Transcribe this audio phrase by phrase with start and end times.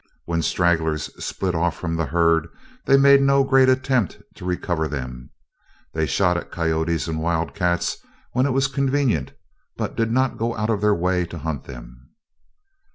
[0.25, 2.47] When stragglers split off from the herd
[2.85, 5.29] they made no great attempt to recover them.
[5.93, 7.97] They shot at coyotes and wildcats
[8.31, 9.33] when it was convenient,
[9.77, 12.13] but did not go out of their way to hunt them.